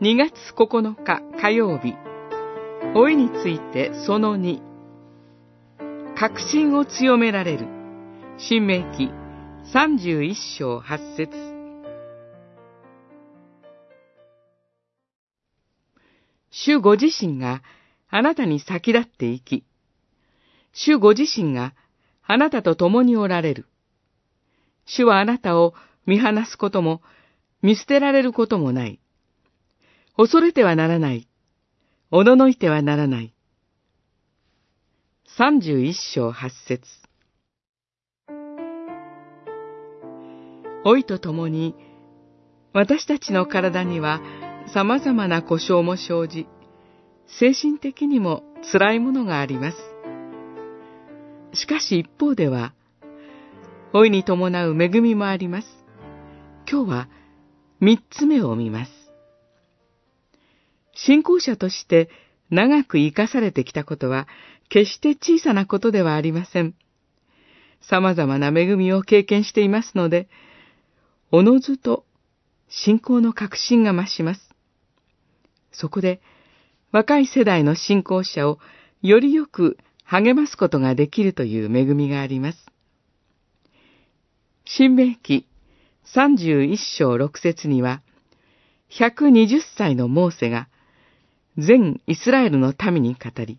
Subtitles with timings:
[0.00, 1.96] 2月9日火曜日、
[2.94, 4.60] 老いについてその2、
[6.14, 7.66] 確信を強められる、
[8.36, 9.10] 新明記
[9.74, 11.32] 31章8節。
[16.52, 17.64] 主ご自身が
[18.08, 19.64] あなたに先立っていき、
[20.72, 21.74] 主ご自身が
[22.24, 23.66] あなたと共におられる。
[24.86, 25.74] 主はあなたを
[26.06, 27.02] 見放すことも、
[27.62, 29.00] 見捨てられることもない。
[30.20, 31.28] 恐れてはならない。
[32.10, 33.32] おののいてはならない。
[35.36, 36.82] 三十一章八節
[40.84, 41.76] 老いとともに、
[42.72, 44.20] 私たちの体には
[44.74, 46.48] 様々な故障も生じ、
[47.28, 48.42] 精神的にも
[48.72, 49.76] 辛いものがあります。
[51.52, 52.74] しかし一方では、
[53.92, 55.68] 老いに伴う恵みもあります。
[56.68, 57.08] 今日は
[57.78, 58.97] 三つ目を見ます。
[61.06, 62.10] 信仰者として
[62.50, 64.26] 長く生かされてきたことは、
[64.68, 66.74] 決して小さなことではありません。
[67.80, 70.28] 様々な恵みを経験していますので、
[71.30, 72.04] おのずと
[72.68, 74.50] 信仰の確信が増します。
[75.72, 76.20] そこで、
[76.90, 78.58] 若い世代の信仰者を
[79.02, 82.66] よりよく励ますことができるという恵みがあります。
[84.64, 85.46] 新明記
[86.14, 88.02] 31章6節には、
[88.90, 90.68] 120歳のモーセが
[91.58, 93.58] 全イスラエルの民に語り、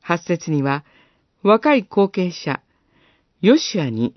[0.00, 0.84] 八節には
[1.42, 2.62] 若い後継者、
[3.40, 4.14] ヨシアに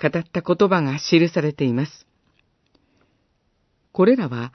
[0.00, 2.06] 語った言葉が記されています。
[3.92, 4.54] これらは、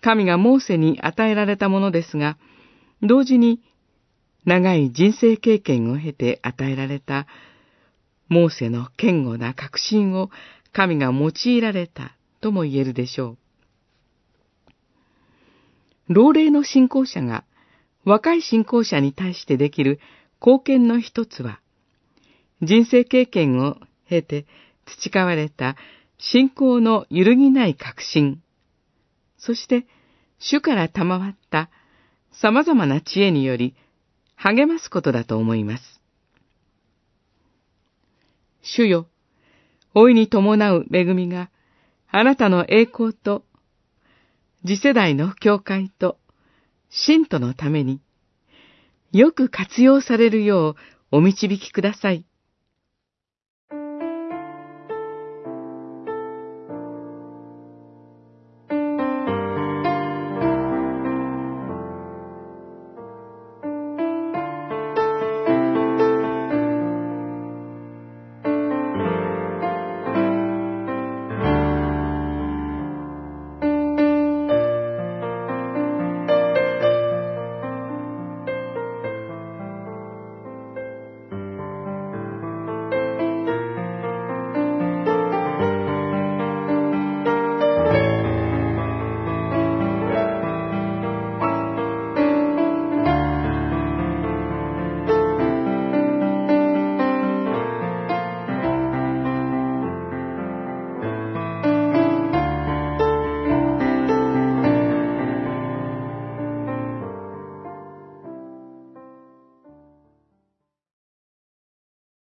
[0.00, 2.36] 神がモーセに与えられたものですが、
[3.02, 3.60] 同時に
[4.44, 7.28] 長い人生経験を経て与えられた
[8.28, 10.30] モーセの堅固な確信を
[10.72, 13.38] 神が用いられたとも言えるでしょう。
[16.12, 17.44] 老齢の信仰者が
[18.04, 20.00] 若い信仰者に対してできる
[20.40, 21.60] 貢献の一つは、
[22.60, 23.76] 人生経験を
[24.08, 24.46] 経て
[24.86, 25.76] 培われた
[26.18, 28.42] 信仰の揺るぎない確信、
[29.38, 29.86] そして
[30.38, 31.70] 主から賜った
[32.32, 33.74] 様々な知恵により
[34.36, 36.00] 励ますことだと思います。
[38.62, 39.06] 主よ、
[39.94, 41.50] 老いに伴う恵みが
[42.10, 43.44] あなたの栄光と
[44.64, 46.18] 次世代の教会と
[46.88, 48.00] 信徒のために、
[49.10, 50.76] よく活用されるよう
[51.10, 52.24] お導きください。